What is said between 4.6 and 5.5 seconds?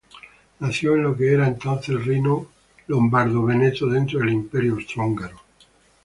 Austrohúngaro.